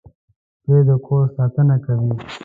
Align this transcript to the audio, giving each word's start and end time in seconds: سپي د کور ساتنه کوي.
سپي 0.61 0.79
د 0.87 0.89
کور 1.05 1.25
ساتنه 1.35 1.75
کوي. 1.85 2.09